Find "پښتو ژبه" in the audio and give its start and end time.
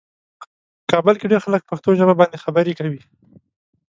1.69-2.13